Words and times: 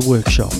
The 0.00 0.08
workshop. 0.08 0.59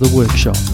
The 0.00 0.08
Workshop. 0.16 0.69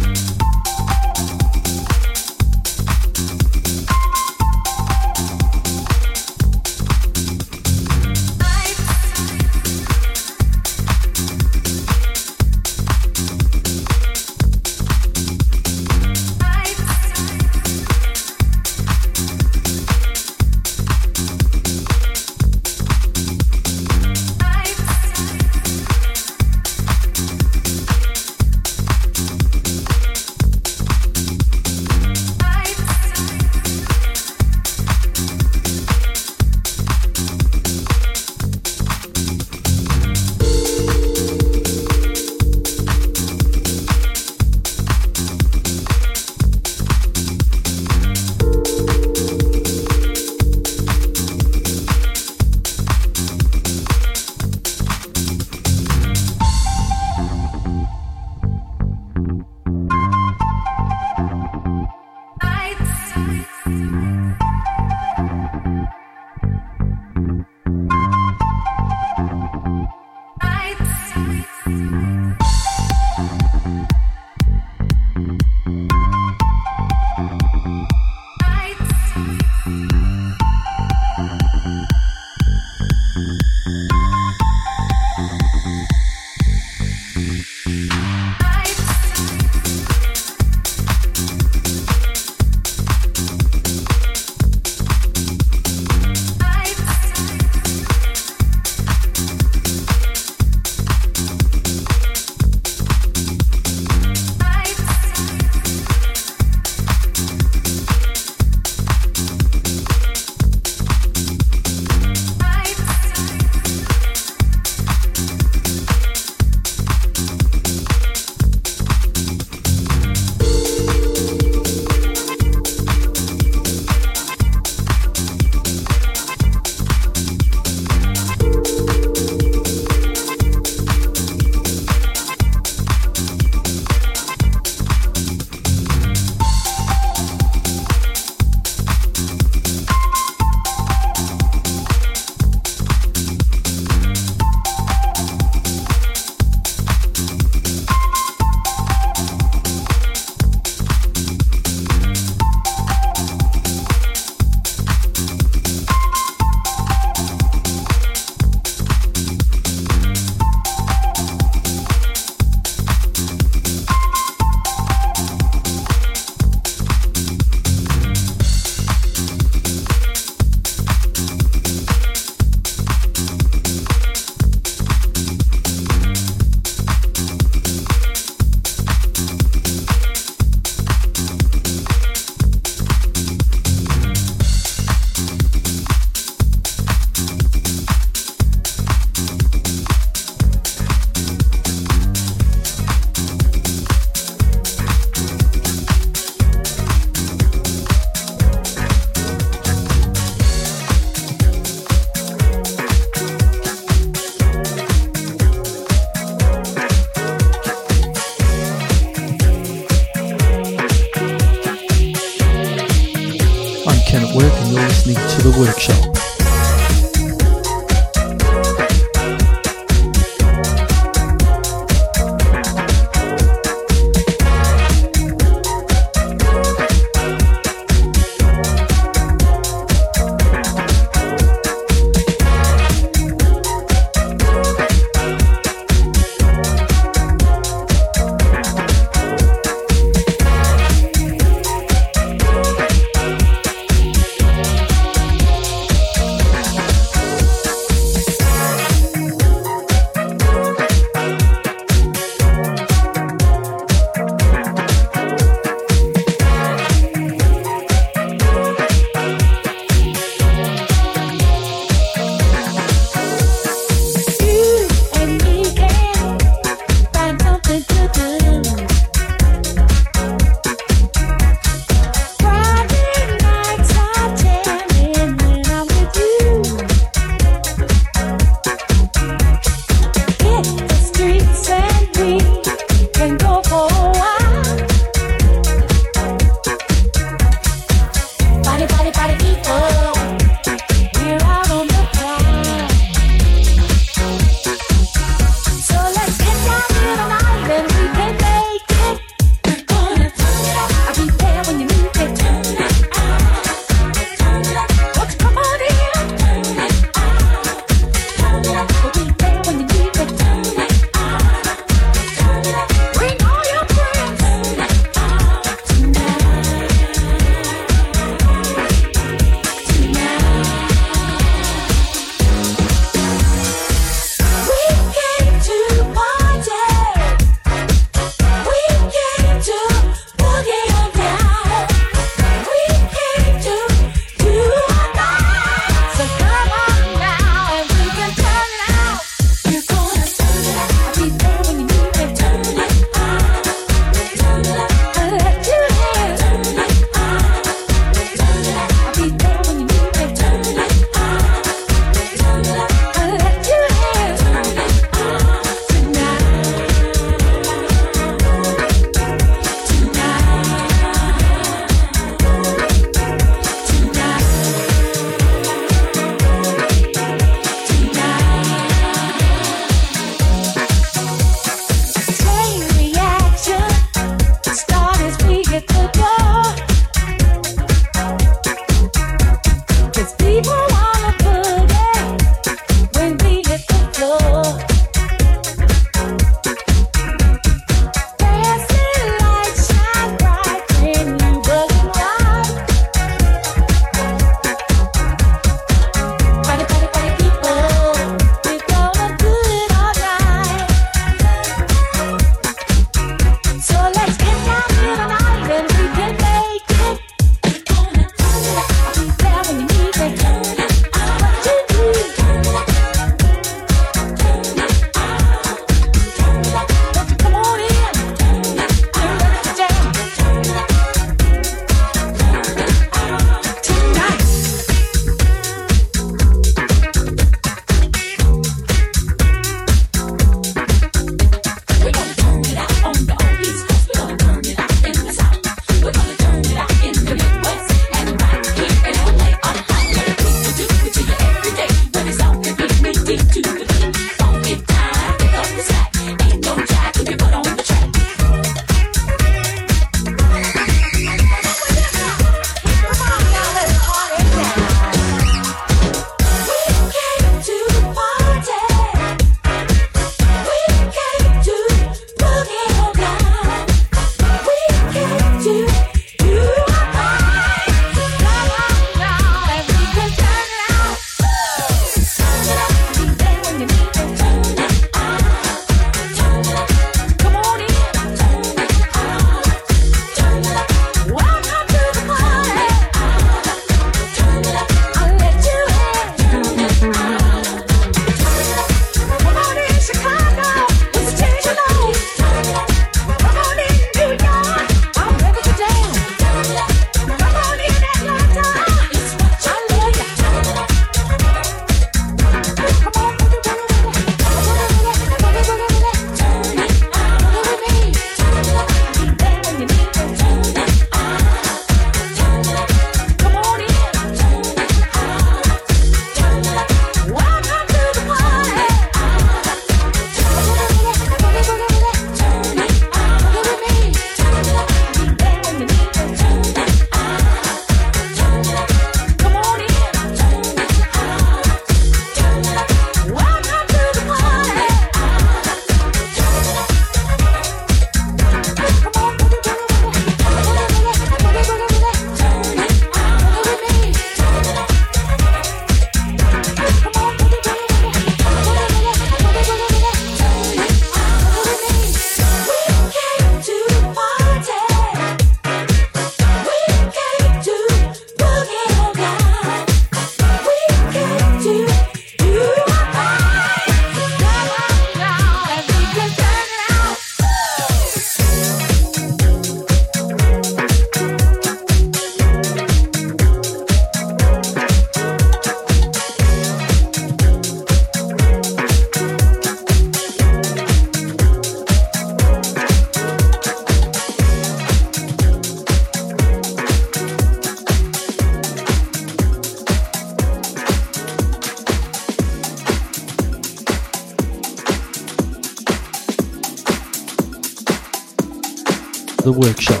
Workshop. 599.61 600.00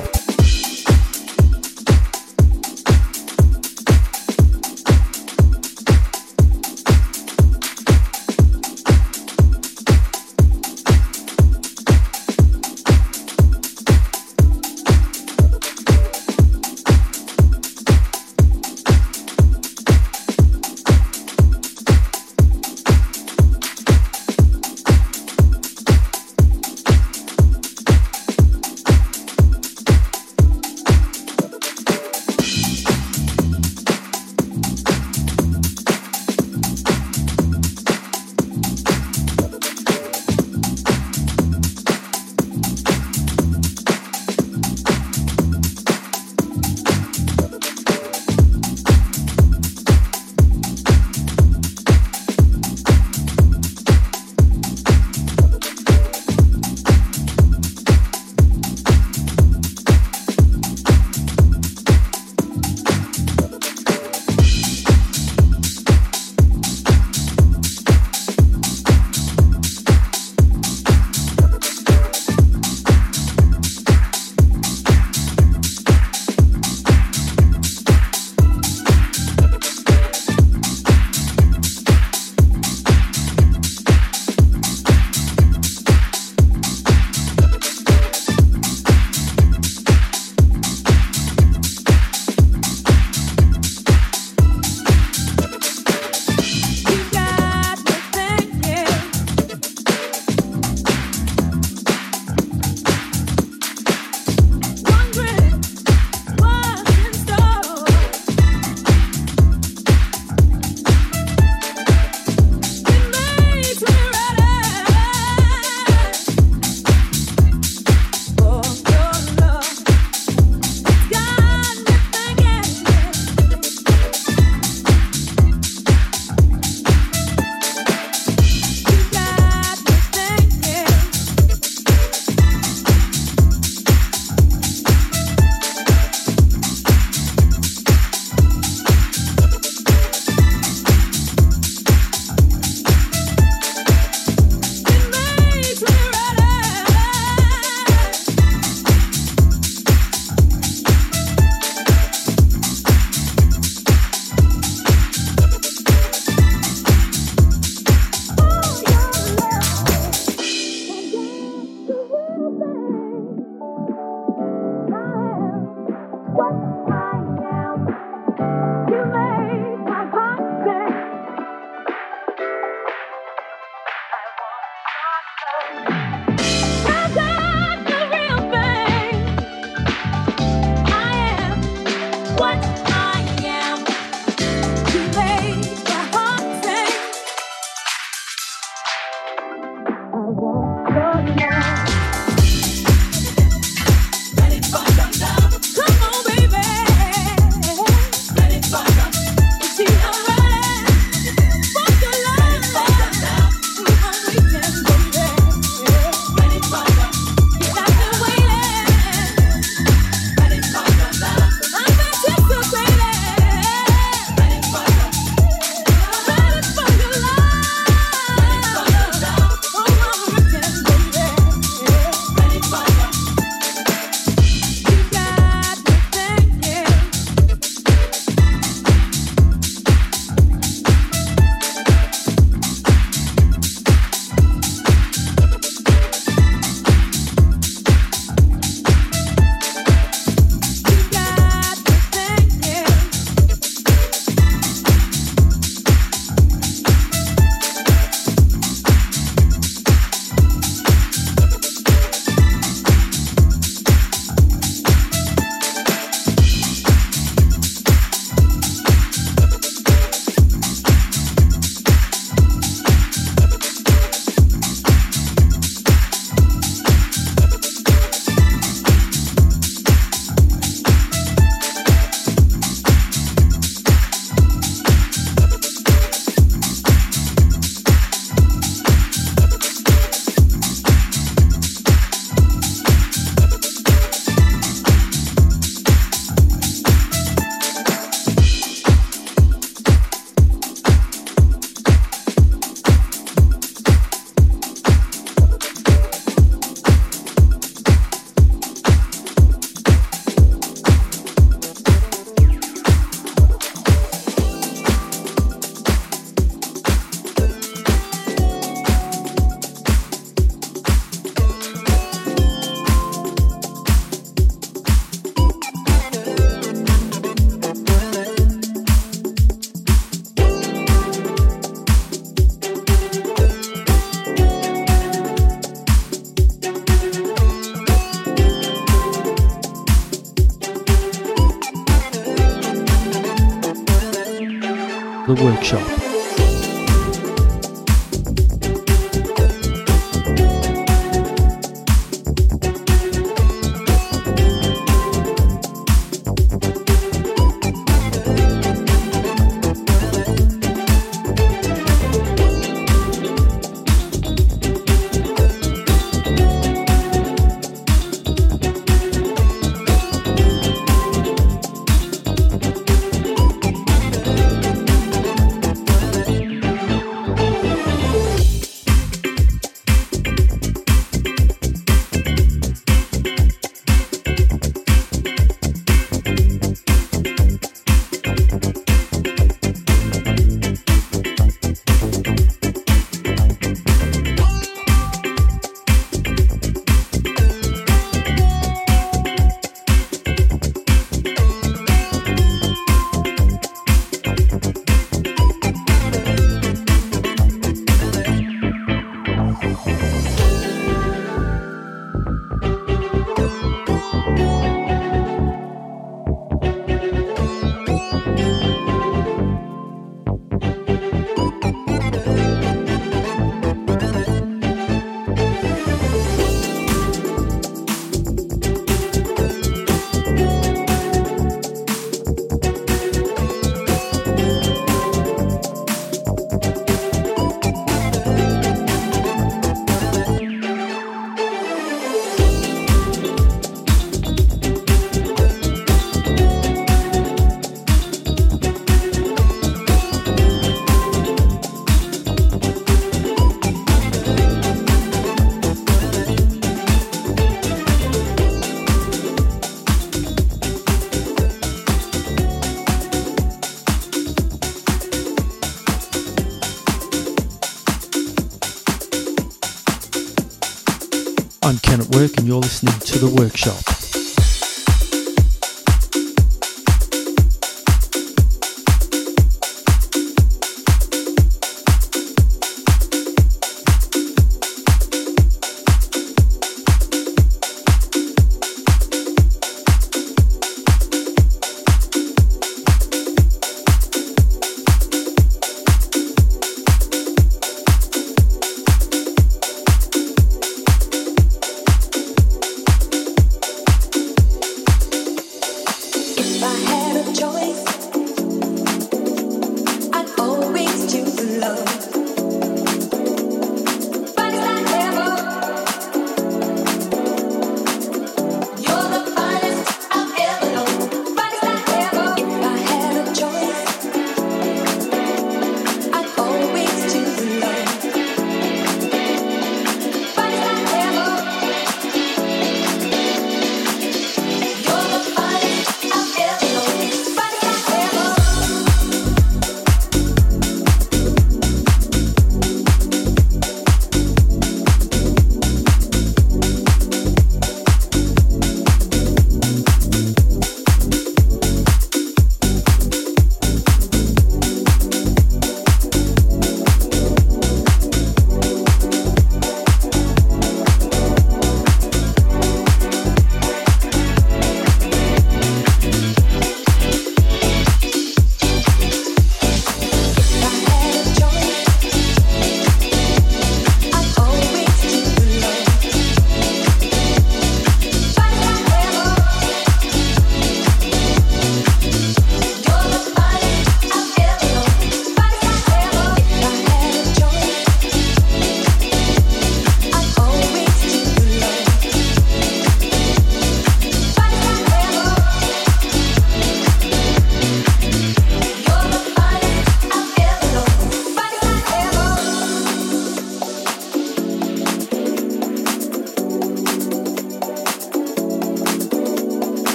You're 462.51 462.59
listening 462.59 462.99
to 462.99 463.17
The 463.17 463.41
Workshop. 463.41 463.90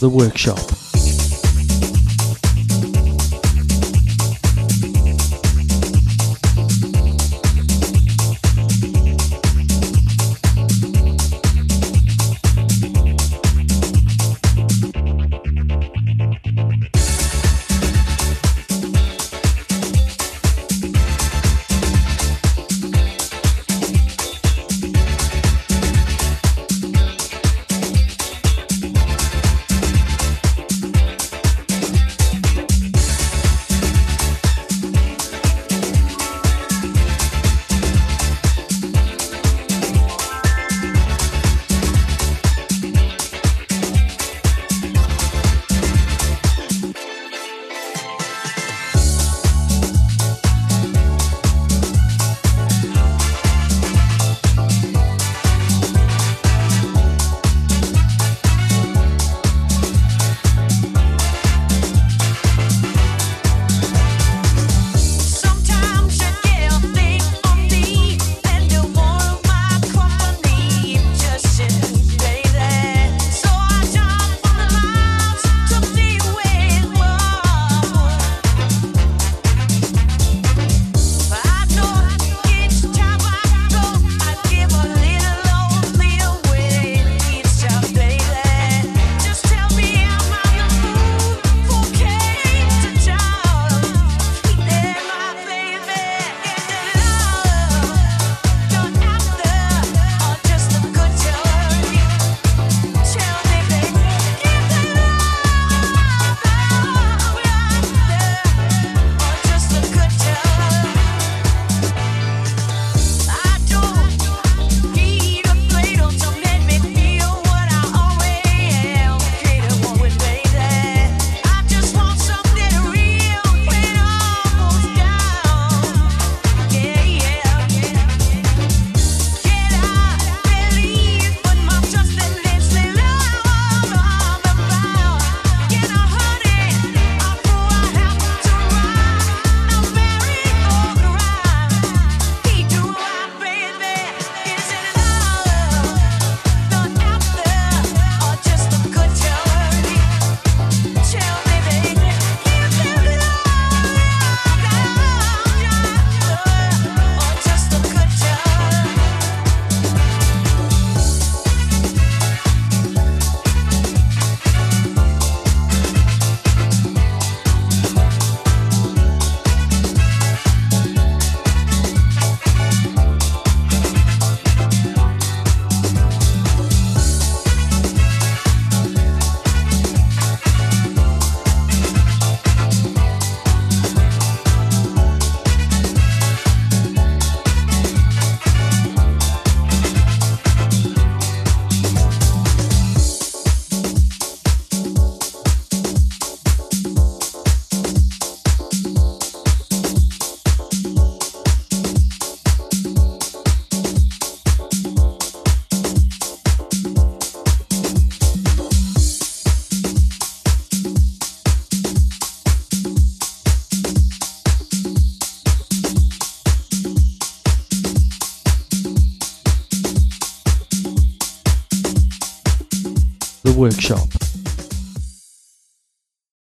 The 0.00 0.08
Workshop. 0.08 0.77